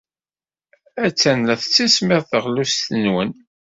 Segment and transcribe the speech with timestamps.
[1.05, 3.37] Attan la tettismiḍ teɣlust-nwent.